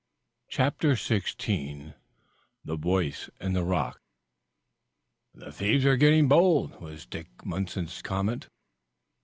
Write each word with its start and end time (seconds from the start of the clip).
CHAPTER 0.47 0.93
XVI 0.95 1.93
THE 2.65 2.75
VOICE 2.75 3.29
IN 3.39 3.53
THE 3.53 3.63
ROCK 3.63 4.01
"The 5.35 5.51
thieves 5.51 5.85
are 5.85 5.95
getting 5.95 6.27
bold!" 6.27 6.81
was 6.81 7.05
Dick 7.05 7.27
Munson's 7.45 8.01
comment. 8.01 8.49